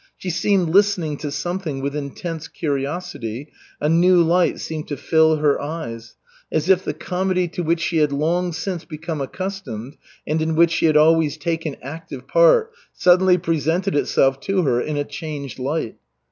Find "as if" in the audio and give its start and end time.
6.51-6.83